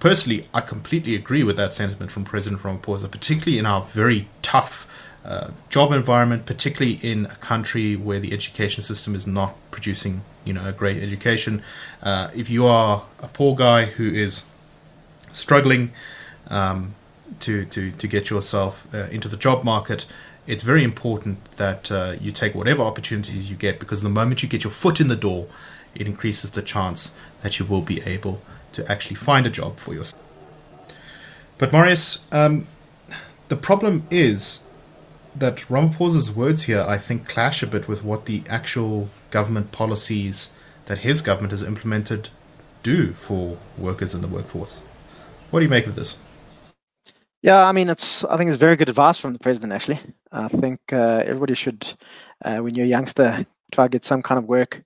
personally, 0.00 0.48
I 0.52 0.60
completely 0.60 1.14
agree 1.14 1.44
with 1.44 1.56
that 1.56 1.72
sentiment 1.72 2.10
from 2.10 2.24
President 2.24 2.62
Ramaphosa, 2.62 3.10
particularly 3.10 3.58
in 3.58 3.66
our 3.66 3.82
very 3.84 4.28
tough 4.42 4.86
uh, 5.24 5.50
job 5.68 5.92
environment, 5.92 6.46
particularly 6.46 6.98
in 7.02 7.26
a 7.26 7.36
country 7.36 7.94
where 7.96 8.18
the 8.18 8.32
education 8.32 8.82
system 8.82 9.14
is 9.14 9.26
not 9.26 9.54
producing, 9.70 10.22
you 10.44 10.52
know, 10.52 10.66
a 10.66 10.72
great 10.72 11.02
education. 11.02 11.62
Uh, 12.02 12.30
if 12.34 12.48
you 12.50 12.66
are 12.66 13.04
a 13.20 13.28
poor 13.28 13.54
guy 13.54 13.84
who 13.84 14.12
is 14.12 14.44
struggling 15.32 15.92
um, 16.48 16.94
to 17.40 17.64
to 17.66 17.90
to 17.92 18.06
get 18.08 18.30
yourself 18.30 18.86
uh, 18.94 19.08
into 19.10 19.28
the 19.28 19.36
job 19.36 19.64
market, 19.64 20.06
it's 20.48 20.62
very 20.62 20.82
important 20.82 21.44
that 21.58 21.92
uh, 21.92 22.16
you 22.18 22.32
take 22.32 22.54
whatever 22.54 22.82
opportunities 22.82 23.50
you 23.50 23.56
get 23.56 23.78
because 23.78 24.00
the 24.00 24.08
moment 24.08 24.42
you 24.42 24.48
get 24.48 24.64
your 24.64 24.70
foot 24.70 24.98
in 24.98 25.08
the 25.08 25.14
door, 25.14 25.46
it 25.94 26.06
increases 26.06 26.52
the 26.52 26.62
chance 26.62 27.10
that 27.42 27.58
you 27.58 27.66
will 27.66 27.82
be 27.82 28.00
able 28.00 28.40
to 28.72 28.90
actually 28.90 29.16
find 29.16 29.46
a 29.46 29.50
job 29.50 29.78
for 29.78 29.92
yourself. 29.92 30.20
But 31.58 31.70
Marius, 31.70 32.20
um, 32.32 32.66
the 33.48 33.56
problem 33.56 34.06
is 34.10 34.62
that 35.36 35.58
Ramaphosa's 35.68 36.32
words 36.32 36.62
here, 36.62 36.80
I 36.80 36.96
think, 36.96 37.28
clash 37.28 37.62
a 37.62 37.66
bit 37.66 37.86
with 37.86 38.02
what 38.02 38.24
the 38.24 38.42
actual 38.48 39.10
government 39.30 39.70
policies 39.70 40.50
that 40.86 40.98
his 40.98 41.20
government 41.20 41.50
has 41.50 41.62
implemented 41.62 42.30
do 42.82 43.12
for 43.12 43.58
workers 43.76 44.14
in 44.14 44.22
the 44.22 44.28
workforce. 44.28 44.80
What 45.50 45.60
do 45.60 45.64
you 45.66 45.70
make 45.70 45.86
of 45.86 45.94
this? 45.94 46.16
Yeah, 47.42 47.66
I 47.66 47.72
mean, 47.72 47.88
it's. 47.88 48.24
I 48.24 48.36
think 48.36 48.48
it's 48.48 48.58
very 48.58 48.76
good 48.76 48.88
advice 48.88 49.18
from 49.18 49.32
the 49.32 49.38
president. 49.38 49.72
Actually, 49.72 50.00
I 50.32 50.48
think 50.48 50.80
uh, 50.92 51.22
everybody 51.24 51.54
should, 51.54 51.86
uh, 52.44 52.58
when 52.58 52.74
you're 52.74 52.86
a 52.86 52.88
youngster, 52.88 53.46
try 53.72 53.86
to 53.86 53.88
get 53.88 54.04
some 54.04 54.22
kind 54.22 54.38
of 54.38 54.44
work, 54.44 54.82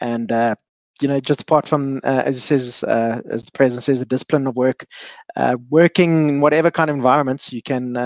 and 0.00 0.30
uh, 0.30 0.54
you 1.00 1.08
know, 1.08 1.20
just 1.20 1.42
apart 1.42 1.66
from 1.68 2.00
uh, 2.04 2.22
as 2.24 2.36
it 2.36 2.40
says, 2.40 2.84
uh, 2.84 3.20
as 3.30 3.44
the 3.44 3.52
president 3.52 3.82
says, 3.84 3.98
the 3.98 4.06
discipline 4.06 4.46
of 4.46 4.56
work, 4.56 4.86
uh, 5.36 5.56
working 5.70 6.28
in 6.28 6.40
whatever 6.40 6.70
kind 6.70 6.90
of 6.90 6.96
environments, 6.96 7.52
you 7.52 7.62
can 7.62 7.96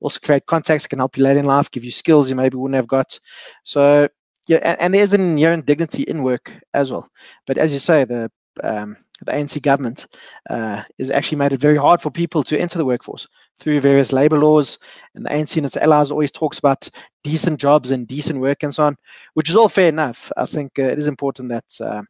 also 0.00 0.20
create 0.22 0.46
contacts, 0.46 0.86
can 0.86 0.98
help 0.98 1.16
you 1.16 1.24
later 1.24 1.40
in 1.40 1.46
life, 1.46 1.70
give 1.70 1.84
you 1.84 1.90
skills 1.90 2.28
you 2.28 2.36
maybe 2.36 2.56
wouldn't 2.56 2.76
have 2.76 2.86
got. 2.86 3.18
So 3.64 4.08
yeah, 4.48 4.58
and, 4.62 4.80
and 4.80 4.94
there's 4.94 5.12
an 5.12 5.20
inherent 5.20 5.66
dignity 5.66 6.02
in 6.02 6.22
work 6.22 6.52
as 6.74 6.90
well. 6.92 7.08
But 7.46 7.58
as 7.58 7.72
you 7.72 7.78
say, 7.80 8.04
the 8.04 8.30
um, 8.62 8.96
the 9.24 9.32
ANC 9.32 9.62
government 9.62 10.06
uh, 10.50 10.82
has 10.98 11.10
actually 11.10 11.38
made 11.38 11.52
it 11.52 11.60
very 11.60 11.76
hard 11.76 12.00
for 12.02 12.10
people 12.10 12.42
to 12.42 12.58
enter 12.58 12.76
the 12.76 12.84
workforce 12.84 13.26
through 13.58 13.80
various 13.80 14.12
labor 14.12 14.38
laws. 14.38 14.78
And 15.14 15.24
the 15.24 15.30
ANC 15.30 15.56
and 15.56 15.64
its 15.64 15.76
allies 15.76 16.10
always 16.10 16.32
talks 16.32 16.58
about 16.58 16.88
decent 17.24 17.58
jobs 17.58 17.90
and 17.90 18.06
decent 18.06 18.40
work 18.40 18.62
and 18.62 18.74
so 18.74 18.84
on, 18.84 18.96
which 19.34 19.48
is 19.48 19.56
all 19.56 19.68
fair 19.68 19.88
enough. 19.88 20.30
I 20.36 20.44
think 20.46 20.78
uh, 20.78 20.82
it 20.82 20.98
is 20.98 21.08
important 21.08 21.48
that 21.48 21.64
uh, 21.80 22.02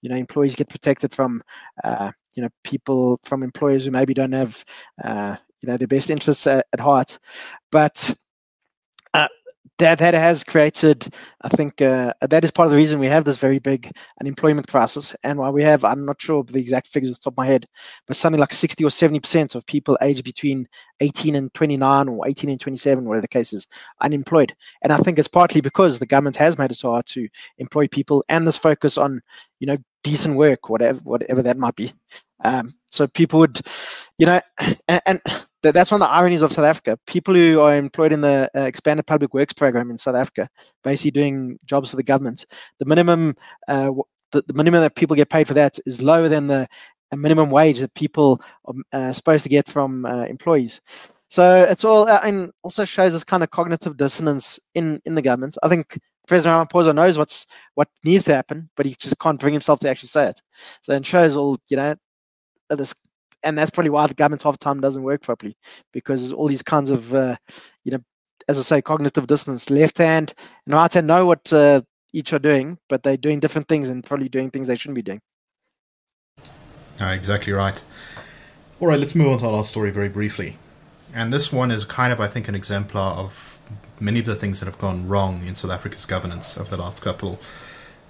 you 0.00 0.08
know 0.08 0.16
employees 0.16 0.56
get 0.56 0.70
protected 0.70 1.12
from 1.12 1.42
uh, 1.82 2.12
you 2.34 2.42
know 2.42 2.48
people 2.62 3.20
from 3.24 3.42
employers 3.42 3.84
who 3.84 3.90
maybe 3.90 4.14
don't 4.14 4.32
have 4.32 4.64
uh, 5.02 5.36
you 5.60 5.68
know 5.68 5.76
their 5.76 5.88
best 5.88 6.10
interests 6.10 6.46
at, 6.46 6.66
at 6.72 6.80
heart. 6.80 7.18
But 7.70 8.14
that 9.78 9.98
that 9.98 10.14
has 10.14 10.44
created, 10.44 11.12
I 11.42 11.48
think, 11.48 11.82
uh, 11.82 12.12
that 12.20 12.44
is 12.44 12.50
part 12.52 12.66
of 12.66 12.70
the 12.70 12.76
reason 12.76 13.00
we 13.00 13.06
have 13.06 13.24
this 13.24 13.38
very 13.38 13.58
big 13.58 13.90
unemployment 14.20 14.68
crisis, 14.68 15.16
and 15.24 15.38
why 15.38 15.50
we 15.50 15.62
have, 15.62 15.84
I'm 15.84 16.04
not 16.04 16.22
sure 16.22 16.40
of 16.40 16.46
the 16.48 16.60
exact 16.60 16.86
figures 16.86 17.10
off 17.10 17.16
the 17.18 17.24
top 17.24 17.32
of 17.34 17.38
my 17.38 17.46
head, 17.46 17.66
but 18.06 18.16
something 18.16 18.38
like 18.38 18.52
60 18.52 18.84
or 18.84 18.90
70 18.90 19.20
percent 19.20 19.54
of 19.54 19.66
people 19.66 19.98
aged 20.00 20.24
between 20.24 20.68
18 21.00 21.34
and 21.34 21.52
29 21.54 22.08
or 22.08 22.28
18 22.28 22.50
and 22.50 22.60
27, 22.60 23.04
whatever 23.04 23.22
the 23.22 23.28
case 23.28 23.52
is, 23.52 23.66
unemployed. 24.00 24.54
And 24.82 24.92
I 24.92 24.98
think 24.98 25.18
it's 25.18 25.28
partly 25.28 25.60
because 25.60 25.98
the 25.98 26.06
government 26.06 26.36
has 26.36 26.56
made 26.56 26.70
it 26.70 26.76
so 26.76 26.92
hard 26.92 27.06
to 27.06 27.28
employ 27.58 27.88
people, 27.88 28.24
and 28.28 28.46
this 28.46 28.56
focus 28.56 28.96
on, 28.96 29.20
you 29.58 29.66
know, 29.66 29.76
decent 30.04 30.36
work, 30.36 30.68
whatever 30.68 31.00
whatever 31.00 31.42
that 31.42 31.58
might 31.58 31.74
be. 31.74 31.92
Um, 32.44 32.74
so 32.90 33.06
people 33.08 33.40
would, 33.40 33.60
you 34.18 34.26
know, 34.26 34.40
and, 34.88 35.02
and 35.06 35.22
that's 35.72 35.90
one 35.90 36.02
of 36.02 36.08
the 36.08 36.12
ironies 36.12 36.42
of 36.42 36.52
South 36.52 36.64
Africa. 36.64 36.98
People 37.06 37.34
who 37.34 37.60
are 37.60 37.76
employed 37.76 38.12
in 38.12 38.20
the 38.20 38.50
uh, 38.54 38.60
expanded 38.60 39.06
public 39.06 39.32
works 39.34 39.52
program 39.52 39.90
in 39.90 39.98
South 39.98 40.16
Africa, 40.16 40.48
basically 40.82 41.10
doing 41.10 41.58
jobs 41.64 41.90
for 41.90 41.96
the 41.96 42.02
government, 42.02 42.46
the 42.78 42.84
minimum 42.84 43.34
uh, 43.68 43.90
the, 44.32 44.42
the, 44.46 44.54
minimum 44.54 44.80
that 44.80 44.96
people 44.96 45.14
get 45.14 45.30
paid 45.30 45.46
for 45.46 45.54
that 45.54 45.78
is 45.86 46.02
lower 46.02 46.28
than 46.28 46.48
the 46.48 46.68
minimum 47.16 47.50
wage 47.50 47.78
that 47.78 47.94
people 47.94 48.40
are 48.64 48.74
uh, 48.92 49.12
supposed 49.12 49.44
to 49.44 49.48
get 49.48 49.68
from 49.68 50.04
uh, 50.04 50.24
employees. 50.24 50.80
So 51.30 51.64
it's 51.64 51.84
all 51.84 52.08
uh, 52.08 52.20
and 52.22 52.52
also 52.62 52.84
shows 52.84 53.12
this 53.12 53.24
kind 53.24 53.42
of 53.42 53.50
cognitive 53.50 53.96
dissonance 53.96 54.58
in 54.74 55.00
in 55.04 55.14
the 55.14 55.22
government. 55.22 55.56
I 55.62 55.68
think 55.68 55.98
President 56.26 56.70
Ramaphosa 56.70 56.94
knows 56.94 57.18
what's 57.18 57.46
what 57.74 57.88
needs 58.04 58.24
to 58.24 58.34
happen, 58.34 58.70
but 58.76 58.86
he 58.86 58.94
just 58.98 59.18
can't 59.18 59.40
bring 59.40 59.52
himself 59.52 59.80
to 59.80 59.88
actually 59.88 60.08
say 60.08 60.28
it. 60.28 60.42
So 60.82 60.92
it 60.92 61.06
shows 61.06 61.36
all 61.36 61.58
you 61.68 61.76
know 61.76 61.96
this, 62.70 62.94
and 63.44 63.56
that's 63.56 63.70
probably 63.70 63.90
why 63.90 64.06
the 64.06 64.14
government 64.14 64.42
half 64.42 64.54
the 64.54 64.64
time 64.64 64.80
doesn't 64.80 65.02
work 65.02 65.22
properly 65.22 65.56
because 65.92 66.32
all 66.32 66.48
these 66.48 66.62
kinds 66.62 66.90
of 66.90 67.14
uh, 67.14 67.36
you 67.84 67.92
know, 67.92 68.02
as 68.48 68.58
I 68.58 68.62
say, 68.62 68.82
cognitive 68.82 69.26
dissonance. 69.26 69.70
Left 69.70 69.98
hand 69.98 70.34
and 70.66 70.74
right 70.74 70.92
hand 70.92 71.06
know 71.06 71.26
what 71.26 71.52
uh, 71.52 71.82
each 72.12 72.32
are 72.32 72.38
doing, 72.38 72.78
but 72.88 73.02
they're 73.02 73.16
doing 73.16 73.40
different 73.40 73.68
things 73.68 73.88
and 73.88 74.04
probably 74.04 74.28
doing 74.28 74.50
things 74.50 74.66
they 74.66 74.76
shouldn't 74.76 74.96
be 74.96 75.02
doing. 75.02 75.20
Ah, 77.00 77.12
exactly 77.12 77.52
right. 77.52 77.82
All 78.80 78.88
right, 78.88 78.98
let's 78.98 79.14
move 79.14 79.28
on 79.28 79.38
to 79.38 79.46
our 79.46 79.52
last 79.52 79.70
story 79.70 79.90
very 79.90 80.08
briefly. 80.08 80.58
And 81.12 81.32
this 81.32 81.52
one 81.52 81.70
is 81.70 81.84
kind 81.84 82.12
of, 82.12 82.20
I 82.20 82.28
think, 82.28 82.48
an 82.48 82.54
exemplar 82.54 83.14
of 83.14 83.58
many 84.00 84.20
of 84.20 84.26
the 84.26 84.36
things 84.36 84.60
that 84.60 84.66
have 84.66 84.78
gone 84.78 85.08
wrong 85.08 85.44
in 85.46 85.54
South 85.54 85.70
Africa's 85.70 86.06
governance 86.06 86.58
over 86.58 86.70
the 86.70 86.76
last 86.76 87.00
couple 87.00 87.40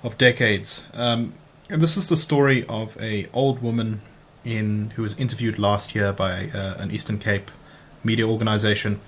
of 0.02 0.16
decades. 0.18 0.84
Um, 0.94 1.34
and 1.68 1.80
this 1.80 1.96
is 1.96 2.08
the 2.08 2.16
story 2.16 2.64
of 2.66 2.96
a 3.00 3.26
old 3.32 3.62
woman 3.62 4.02
in 4.44 4.90
who 4.96 5.02
was 5.02 5.18
interviewed 5.18 5.58
last 5.58 5.94
year 5.94 6.12
by 6.12 6.50
uh, 6.54 6.74
an 6.78 6.90
Eastern 6.90 7.18
Cape 7.18 7.50
media 8.02 8.28
organization. 8.28 9.00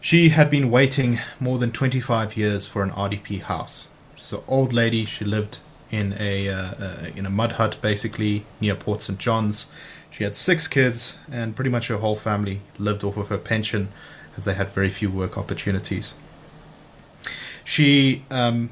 She 0.00 0.30
had 0.30 0.50
been 0.50 0.70
waiting 0.70 1.18
more 1.40 1.58
than 1.58 1.72
25 1.72 2.36
years 2.36 2.66
for 2.66 2.82
an 2.82 2.90
RDP 2.90 3.42
house. 3.42 3.88
She's 4.16 4.32
an 4.32 4.40
old 4.46 4.72
lady. 4.72 5.04
She 5.04 5.24
lived 5.24 5.58
in 5.90 6.14
a 6.18 6.48
uh, 6.48 6.74
uh, 6.78 7.06
in 7.16 7.26
a 7.26 7.30
mud 7.30 7.52
hut, 7.52 7.76
basically 7.80 8.44
near 8.60 8.74
Port 8.74 9.02
St 9.02 9.18
John's. 9.18 9.70
She 10.10 10.24
had 10.24 10.36
six 10.36 10.66
kids, 10.66 11.18
and 11.30 11.54
pretty 11.54 11.70
much 11.70 11.88
her 11.88 11.98
whole 11.98 12.16
family 12.16 12.60
lived 12.78 13.04
off 13.04 13.16
of 13.16 13.28
her 13.28 13.38
pension, 13.38 13.88
as 14.36 14.44
they 14.44 14.54
had 14.54 14.68
very 14.70 14.90
few 14.90 15.10
work 15.10 15.36
opportunities. 15.36 16.14
She 17.64 18.24
um, 18.30 18.70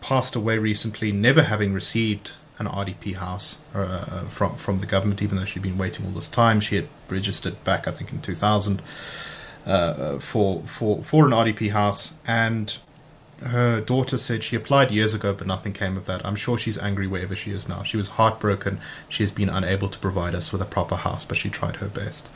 passed 0.00 0.36
away 0.36 0.58
recently, 0.58 1.12
never 1.12 1.42
having 1.42 1.72
received 1.72 2.32
an 2.60 2.66
RDP 2.66 3.16
house 3.16 3.58
uh, 3.74 4.28
from 4.28 4.56
from 4.56 4.78
the 4.78 4.86
government, 4.86 5.22
even 5.22 5.36
though 5.36 5.44
she'd 5.44 5.62
been 5.62 5.78
waiting 5.78 6.06
all 6.06 6.12
this 6.12 6.28
time. 6.28 6.60
She 6.60 6.76
had 6.76 6.88
registered 7.08 7.62
back, 7.64 7.88
I 7.88 7.90
think, 7.90 8.12
in 8.12 8.20
2000 8.20 8.82
uh, 9.66 10.18
for 10.18 10.62
for 10.66 11.02
for 11.02 11.26
an 11.26 11.32
RDP 11.32 11.70
house, 11.70 12.14
and 12.26 12.76
her 13.42 13.80
daughter 13.80 14.18
said 14.18 14.44
she 14.44 14.54
applied 14.54 14.90
years 14.90 15.14
ago, 15.14 15.32
but 15.32 15.46
nothing 15.46 15.72
came 15.72 15.96
of 15.96 16.04
that. 16.06 16.24
I'm 16.24 16.36
sure 16.36 16.58
she's 16.58 16.76
angry 16.76 17.06
wherever 17.06 17.34
she 17.34 17.52
is 17.52 17.66
now. 17.68 17.82
She 17.82 17.96
was 17.96 18.08
heartbroken. 18.08 18.78
She 19.08 19.22
has 19.22 19.30
been 19.30 19.48
unable 19.48 19.88
to 19.88 19.98
provide 19.98 20.34
us 20.34 20.52
with 20.52 20.60
a 20.60 20.66
proper 20.66 20.96
house, 20.96 21.24
but 21.24 21.38
she 21.38 21.48
tried 21.48 21.76
her 21.76 21.88
best. 21.88 22.28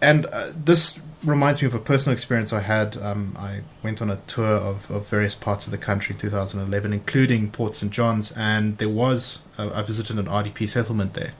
And 0.00 0.26
uh, 0.26 0.52
this 0.54 1.00
reminds 1.26 1.60
me 1.60 1.66
of 1.66 1.74
a 1.74 1.78
personal 1.78 2.12
experience 2.12 2.52
I 2.52 2.60
had. 2.60 2.96
Um, 2.96 3.36
I 3.38 3.60
went 3.82 4.00
on 4.00 4.10
a 4.10 4.16
tour 4.26 4.56
of, 4.56 4.90
of, 4.90 5.08
various 5.08 5.34
parts 5.34 5.64
of 5.64 5.70
the 5.70 5.78
country 5.78 6.14
in 6.14 6.18
2011, 6.18 6.92
including 6.92 7.50
Port 7.50 7.74
St. 7.74 7.92
John's, 7.92 8.32
and 8.32 8.78
there 8.78 8.88
was, 8.88 9.42
I 9.58 9.82
visited 9.82 10.18
an 10.18 10.26
RDP 10.26 10.68
settlement 10.68 11.14
there. 11.14 11.32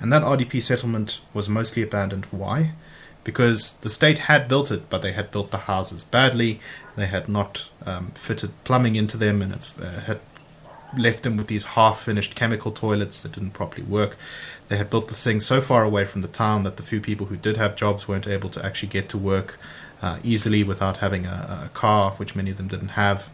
And 0.00 0.12
that 0.12 0.22
RDP 0.22 0.62
settlement 0.62 1.20
was 1.32 1.48
mostly 1.48 1.82
abandoned. 1.82 2.26
Why? 2.30 2.72
because 3.24 3.72
the 3.80 3.90
state 3.90 4.18
had 4.20 4.46
built 4.46 4.70
it, 4.70 4.88
but 4.88 5.02
they 5.02 5.12
had 5.12 5.30
built 5.30 5.50
the 5.50 5.58
houses 5.58 6.04
badly. 6.04 6.60
They 6.94 7.06
had 7.06 7.28
not 7.28 7.68
um, 7.84 8.12
fitted 8.12 8.52
plumbing 8.62 8.96
into 8.96 9.16
them 9.16 9.42
and 9.42 9.58
uh, 9.80 10.00
had 10.00 10.20
left 10.98 11.22
them 11.22 11.36
with 11.36 11.46
these 11.46 11.64
half-finished 11.64 12.34
chemical 12.34 12.72
toilets 12.72 13.22
that 13.22 13.32
didn't 13.32 13.50
properly 13.50 13.82
work. 13.84 14.16
They 14.68 14.76
had 14.76 14.90
built 14.90 15.08
the 15.08 15.14
thing 15.14 15.40
so 15.40 15.60
far 15.60 15.84
away 15.84 16.04
from 16.04 16.22
the 16.22 16.28
town 16.28 16.62
that 16.64 16.76
the 16.76 16.82
few 16.82 17.00
people 17.00 17.26
who 17.26 17.36
did 17.36 17.56
have 17.56 17.76
jobs 17.76 18.08
weren't 18.08 18.26
able 18.26 18.50
to 18.50 18.64
actually 18.64 18.88
get 18.88 19.08
to 19.10 19.18
work 19.18 19.58
uh, 20.02 20.18
easily 20.22 20.62
without 20.62 20.98
having 20.98 21.26
a, 21.26 21.64
a, 21.64 21.68
car, 21.70 22.12
which 22.12 22.34
many 22.34 22.50
of 22.50 22.56
them 22.56 22.68
didn't 22.68 22.88
have. 22.88 23.26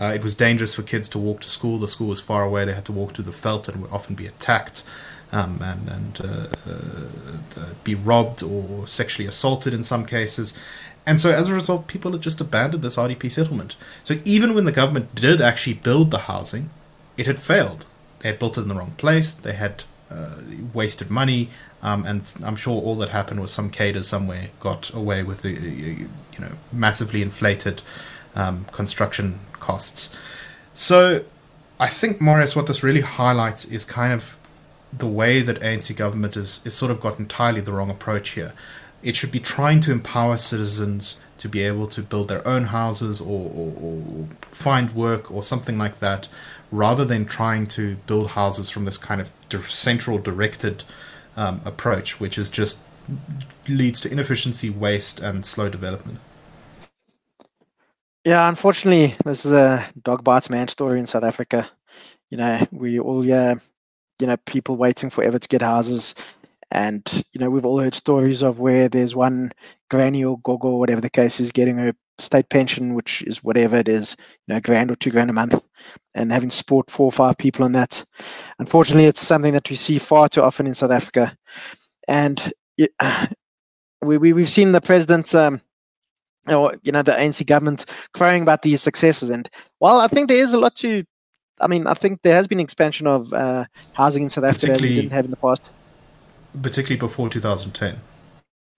Uh, 0.00 0.12
it 0.14 0.22
was 0.22 0.34
dangerous 0.34 0.74
for 0.74 0.82
kids 0.82 1.08
to 1.08 1.18
walk 1.18 1.40
to 1.40 1.48
school. 1.48 1.78
The 1.78 1.88
school 1.88 2.08
was 2.08 2.20
far 2.20 2.42
away. 2.42 2.64
They 2.64 2.74
had 2.74 2.84
to 2.86 2.92
walk 2.92 3.14
through 3.14 3.24
the 3.24 3.30
veld 3.32 3.68
and 3.68 3.82
would 3.82 3.90
often 3.90 4.14
be 4.14 4.26
attacked 4.26 4.82
um, 5.32 5.60
and, 5.62 5.88
and 5.88 6.20
uh, 6.20 7.60
uh, 7.60 7.74
be 7.84 7.94
robbed 7.94 8.42
or 8.42 8.86
sexually 8.86 9.28
assaulted 9.28 9.74
in 9.74 9.82
some 9.82 10.06
cases. 10.06 10.54
And 11.08 11.18
so, 11.18 11.32
as 11.32 11.48
a 11.48 11.54
result, 11.54 11.86
people 11.86 12.12
had 12.12 12.20
just 12.20 12.38
abandoned 12.38 12.84
this 12.84 12.96
RDP 12.96 13.30
settlement. 13.30 13.76
So, 14.04 14.20
even 14.26 14.54
when 14.54 14.66
the 14.66 14.72
government 14.72 15.14
did 15.14 15.40
actually 15.40 15.72
build 15.72 16.10
the 16.10 16.18
housing, 16.18 16.68
it 17.16 17.26
had 17.26 17.38
failed. 17.38 17.86
They 18.18 18.28
had 18.28 18.38
built 18.38 18.58
it 18.58 18.60
in 18.60 18.68
the 18.68 18.74
wrong 18.74 18.92
place. 18.98 19.32
They 19.32 19.54
had 19.54 19.84
uh, 20.10 20.42
wasted 20.74 21.10
money, 21.10 21.48
um, 21.80 22.04
and 22.04 22.30
I'm 22.44 22.56
sure 22.56 22.74
all 22.74 22.94
that 22.96 23.08
happened 23.08 23.40
was 23.40 23.50
some 23.50 23.70
cadre 23.70 24.02
somewhere 24.02 24.50
got 24.60 24.92
away 24.92 25.22
with 25.22 25.40
the 25.40 25.52
you 25.52 26.10
know 26.38 26.52
massively 26.72 27.22
inflated 27.22 27.80
um, 28.34 28.66
construction 28.66 29.40
costs. 29.60 30.10
So, 30.74 31.24
I 31.80 31.88
think 31.88 32.20
Marius, 32.20 32.54
what 32.54 32.66
this 32.66 32.82
really 32.82 33.00
highlights 33.00 33.64
is 33.64 33.82
kind 33.86 34.12
of 34.12 34.36
the 34.92 35.08
way 35.08 35.40
that 35.40 35.58
ANC 35.60 35.96
government 35.96 36.36
is, 36.36 36.60
is 36.66 36.74
sort 36.74 36.90
of 36.90 37.00
got 37.00 37.18
entirely 37.18 37.62
the 37.62 37.72
wrong 37.72 37.88
approach 37.88 38.30
here. 38.30 38.52
It 39.02 39.16
should 39.16 39.30
be 39.30 39.40
trying 39.40 39.80
to 39.82 39.92
empower 39.92 40.36
citizens 40.36 41.18
to 41.38 41.48
be 41.48 41.62
able 41.62 41.86
to 41.86 42.02
build 42.02 42.28
their 42.28 42.46
own 42.46 42.64
houses 42.64 43.20
or, 43.20 43.50
or, 43.54 43.72
or 43.80 44.28
find 44.50 44.94
work 44.94 45.30
or 45.30 45.42
something 45.44 45.78
like 45.78 46.00
that, 46.00 46.28
rather 46.72 47.04
than 47.04 47.24
trying 47.24 47.66
to 47.68 47.96
build 48.06 48.30
houses 48.30 48.70
from 48.70 48.84
this 48.84 48.98
kind 48.98 49.20
of 49.20 49.30
central 49.70 50.18
directed 50.18 50.84
um, 51.36 51.60
approach, 51.64 52.18
which 52.18 52.36
is 52.36 52.50
just 52.50 52.78
leads 53.68 54.00
to 54.00 54.10
inefficiency, 54.10 54.68
waste, 54.68 55.20
and 55.20 55.44
slow 55.44 55.68
development. 55.68 56.18
Yeah, 58.24 58.48
unfortunately, 58.48 59.16
this 59.24 59.46
is 59.46 59.52
a 59.52 59.88
dog 60.02 60.24
bites 60.24 60.50
man 60.50 60.68
story 60.68 60.98
in 60.98 61.06
South 61.06 61.24
Africa. 61.24 61.70
You 62.30 62.36
know, 62.36 62.66
we 62.72 62.98
all 62.98 63.24
yeah 63.24 63.54
you 64.20 64.26
know 64.26 64.36
people 64.38 64.76
waiting 64.76 65.10
forever 65.10 65.38
to 65.38 65.48
get 65.48 65.62
houses 65.62 66.14
and 66.70 67.24
you 67.32 67.40
know 67.40 67.50
we've 67.50 67.66
all 67.66 67.80
heard 67.80 67.94
stories 67.94 68.42
of 68.42 68.58
where 68.58 68.88
there's 68.88 69.16
one 69.16 69.52
granny 69.90 70.24
or 70.24 70.38
gogo 70.40 70.76
whatever 70.76 71.00
the 71.00 71.10
case 71.10 71.40
is 71.40 71.50
getting 71.50 71.78
a 71.78 71.94
state 72.18 72.48
pension 72.50 72.94
which 72.94 73.22
is 73.22 73.42
whatever 73.42 73.76
it 73.76 73.88
is 73.88 74.16
you 74.46 74.54
know 74.54 74.60
grand 74.60 74.90
or 74.90 74.96
two 74.96 75.10
grand 75.10 75.30
a 75.30 75.32
month 75.32 75.64
and 76.14 76.32
having 76.32 76.48
to 76.48 76.56
support 76.56 76.90
four 76.90 77.06
or 77.06 77.12
five 77.12 77.38
people 77.38 77.64
on 77.64 77.72
that. 77.72 78.04
Unfortunately 78.58 79.06
it's 79.06 79.20
something 79.20 79.52
that 79.52 79.68
we 79.70 79.76
see 79.76 79.98
far 79.98 80.28
too 80.28 80.42
often 80.42 80.66
in 80.66 80.74
south 80.74 80.90
africa. 80.90 81.36
And 82.06 82.52
it, 82.76 82.92
we, 84.02 84.18
we, 84.18 84.32
we've 84.32 84.48
seen 84.48 84.72
the 84.72 84.80
president 84.80 85.34
um, 85.34 85.60
or 86.48 86.74
you 86.82 86.92
know 86.92 87.02
the 87.02 87.12
ANC 87.12 87.46
government 87.46 87.86
crying 88.14 88.42
about 88.42 88.62
these 88.62 88.82
successes. 88.82 89.30
And 89.30 89.48
while 89.78 90.00
I 90.00 90.08
think 90.08 90.28
there 90.28 90.42
is 90.42 90.52
a 90.52 90.58
lot 90.58 90.74
to 90.76 91.04
I 91.60 91.66
mean, 91.66 91.88
I 91.88 91.94
think 91.94 92.22
there 92.22 92.36
has 92.36 92.46
been 92.46 92.60
expansion 92.60 93.08
of 93.08 93.32
uh, 93.32 93.64
housing 93.94 94.22
in 94.22 94.28
South 94.28 94.44
Africa 94.44 94.72
that 94.72 94.80
we 94.80 94.94
didn't 94.94 95.10
have 95.10 95.24
in 95.24 95.32
the 95.32 95.36
past. 95.36 95.68
Particularly 96.62 96.98
before 96.98 97.28
2010. 97.28 98.00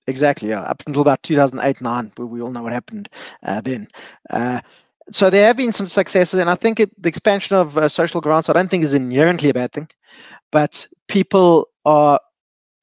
Exactly, 0.06 0.48
yeah. 0.48 0.62
Up 0.62 0.82
until 0.86 1.02
about 1.02 1.22
2008 1.22 1.80
9, 1.80 2.12
but 2.14 2.26
we 2.26 2.40
all 2.40 2.50
know 2.50 2.62
what 2.62 2.72
happened 2.72 3.08
uh, 3.42 3.60
then. 3.60 3.86
Uh, 4.30 4.60
so 5.12 5.30
there 5.30 5.46
have 5.46 5.56
been 5.56 5.72
some 5.72 5.86
successes, 5.86 6.38
and 6.38 6.50
I 6.50 6.54
think 6.54 6.80
it, 6.80 6.90
the 7.00 7.08
expansion 7.08 7.56
of 7.56 7.76
uh, 7.76 7.88
social 7.88 8.20
grants, 8.20 8.48
I 8.48 8.52
don't 8.52 8.70
think 8.70 8.84
is 8.84 8.94
inherently 8.94 9.50
a 9.50 9.54
bad 9.54 9.72
thing, 9.72 9.88
but 10.50 10.86
people 11.08 11.68
are 11.84 12.20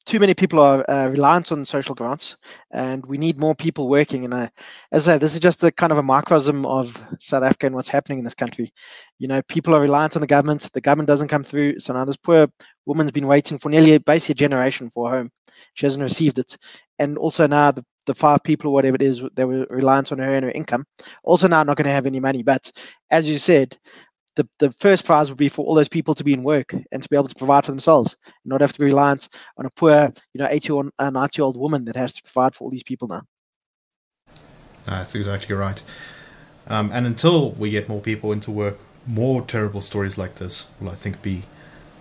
too 0.08 0.22
many 0.22 0.34
people 0.34 0.60
are 0.60 0.90
uh, 0.90 1.10
reliant 1.10 1.52
on 1.52 1.66
social 1.66 1.94
grants, 1.94 2.38
and 2.72 3.06
we 3.06 3.18
need 3.18 3.38
more 3.38 3.54
people 3.54 3.90
working. 3.90 4.24
And 4.24 4.34
I, 4.34 4.50
as 4.94 5.08
I 5.08 5.14
say, 5.14 5.18
this 5.18 5.34
is 5.34 5.42
just 5.42 5.64
a 5.66 5.72
kind 5.72 5.92
of 5.92 5.98
a 5.98 6.04
microcosm 6.04 6.66
of 6.66 6.98
South 7.20 7.44
Africa 7.44 7.68
and 7.68 7.76
what's 7.76 7.90
happening 7.90 8.20
in 8.20 8.24
this 8.24 8.34
country. 8.34 8.74
You 9.20 9.28
know, 9.28 9.42
people 9.44 9.76
are 9.76 9.82
reliant 9.82 10.16
on 10.16 10.22
the 10.22 10.28
government. 10.28 10.70
The 10.74 10.80
government 10.80 11.08
doesn't 11.08 11.28
come 11.28 11.44
through. 11.44 11.82
So 11.82 11.94
now 11.94 12.06
this 12.06 12.16
poor 12.16 12.48
woman's 12.86 13.12
been 13.12 13.28
waiting 13.28 13.58
for 13.58 13.70
nearly 13.70 13.98
basically 13.98 14.34
a 14.34 14.48
generation 14.48 14.90
for 14.90 15.08
a 15.12 15.18
home. 15.18 15.32
She 15.74 15.86
hasn't 15.86 16.04
received 16.04 16.40
it, 16.40 16.56
and 17.00 17.18
also 17.18 17.46
now 17.46 17.72
the 17.72 17.84
the 18.06 18.16
five 18.16 18.42
people 18.42 18.72
or 18.72 18.74
whatever 18.74 18.96
it 18.96 19.02
is 19.02 19.22
they 19.36 19.44
were 19.44 19.68
reliant 19.70 20.12
on 20.12 20.18
her 20.20 20.34
and 20.34 20.46
her 20.46 20.52
income 20.52 20.86
also 21.24 21.48
now 21.48 21.62
not 21.62 21.76
going 21.78 21.86
to 21.86 21.92
have 21.92 22.06
any 22.06 22.22
money 22.22 22.42
but 22.42 22.72
as 23.12 23.28
you 23.28 23.38
said 23.38 23.78
the, 24.38 24.48
the 24.60 24.72
first 24.72 25.04
prize 25.04 25.30
would 25.30 25.38
be 25.38 25.50
for 25.50 25.66
all 25.66 25.74
those 25.74 25.90
people 25.90 26.16
to 26.16 26.24
be 26.24 26.32
in 26.32 26.44
work 26.44 26.74
and 26.74 27.04
to 27.04 27.10
be 27.10 27.18
able 27.18 27.28
to 27.28 27.36
provide 27.36 27.66
for 27.66 27.72
themselves 27.72 28.16
and 28.26 28.34
not 28.46 28.62
have 28.62 28.72
to 28.72 28.80
be 28.80 28.86
reliant 28.86 29.28
on 29.58 29.66
a 29.66 29.70
poor, 29.72 30.14
you 30.34 30.40
know, 30.40 30.48
80 30.50 30.72
or 30.72 30.90
90 31.00 31.40
year 31.40 31.44
old 31.44 31.58
woman 31.58 31.86
that 31.86 31.96
has 31.96 32.14
to 32.14 32.24
provide 32.24 32.56
for 32.56 32.64
all 32.64 32.70
these 32.70 32.84
people 32.84 33.08
now. 33.08 33.24
That's 34.86 35.16
exactly 35.16 35.56
right. 35.56 35.82
Um, 36.68 36.92
and 36.94 37.06
until 37.06 37.52
we 37.52 37.72
get 37.72 37.90
more 37.90 38.00
people 38.00 38.32
into 38.32 38.52
work, 38.52 38.78
more 39.08 39.42
terrible 39.42 39.82
stories 39.82 40.18
like 40.18 40.36
this 40.36 40.68
will, 40.80 40.90
I 40.90 40.96
think, 40.96 41.22
be 41.22 41.44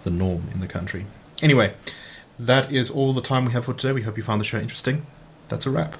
the 0.04 0.10
norm 0.10 0.48
in 0.52 0.60
the 0.60 0.66
country. 0.66 1.06
Anyway, 1.42 1.74
that 2.38 2.70
is 2.70 2.90
all 2.90 3.12
the 3.12 3.22
time 3.22 3.46
we 3.46 3.52
have 3.52 3.64
for 3.64 3.74
today. 3.74 3.92
We 3.92 4.02
hope 4.02 4.16
you 4.16 4.22
found 4.22 4.40
the 4.40 4.44
show 4.44 4.58
interesting. 4.58 5.06
That's 5.48 5.66
a 5.66 5.70
wrap. 5.70 5.94